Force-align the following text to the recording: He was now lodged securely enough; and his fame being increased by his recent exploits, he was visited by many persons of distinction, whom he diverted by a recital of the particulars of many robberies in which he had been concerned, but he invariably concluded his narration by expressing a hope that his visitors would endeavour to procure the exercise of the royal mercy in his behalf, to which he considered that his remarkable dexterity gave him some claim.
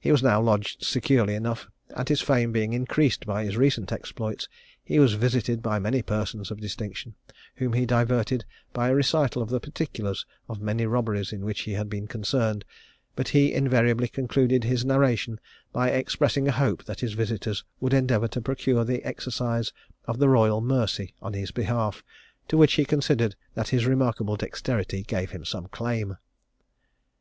He 0.00 0.10
was 0.10 0.24
now 0.24 0.42
lodged 0.42 0.82
securely 0.82 1.36
enough; 1.36 1.68
and 1.96 2.08
his 2.08 2.20
fame 2.20 2.50
being 2.50 2.72
increased 2.72 3.24
by 3.26 3.44
his 3.44 3.56
recent 3.56 3.92
exploits, 3.92 4.48
he 4.82 4.98
was 4.98 5.14
visited 5.14 5.62
by 5.62 5.78
many 5.78 6.02
persons 6.02 6.50
of 6.50 6.60
distinction, 6.60 7.14
whom 7.54 7.72
he 7.72 7.86
diverted 7.86 8.44
by 8.72 8.88
a 8.88 8.94
recital 8.96 9.40
of 9.40 9.50
the 9.50 9.60
particulars 9.60 10.26
of 10.48 10.60
many 10.60 10.84
robberies 10.84 11.32
in 11.32 11.44
which 11.44 11.60
he 11.60 11.74
had 11.74 11.88
been 11.88 12.08
concerned, 12.08 12.64
but 13.14 13.28
he 13.28 13.52
invariably 13.54 14.08
concluded 14.08 14.64
his 14.64 14.84
narration 14.84 15.38
by 15.72 15.90
expressing 15.90 16.48
a 16.48 16.50
hope 16.50 16.82
that 16.86 16.98
his 16.98 17.12
visitors 17.12 17.64
would 17.78 17.94
endeavour 17.94 18.26
to 18.26 18.40
procure 18.42 18.84
the 18.84 19.04
exercise 19.04 19.72
of 20.06 20.18
the 20.18 20.28
royal 20.28 20.60
mercy 20.60 21.14
in 21.22 21.34
his 21.34 21.52
behalf, 21.52 22.02
to 22.48 22.56
which 22.56 22.72
he 22.72 22.84
considered 22.84 23.36
that 23.54 23.68
his 23.68 23.86
remarkable 23.86 24.34
dexterity 24.34 25.04
gave 25.04 25.30
him 25.30 25.44
some 25.44 25.68
claim. 25.68 26.16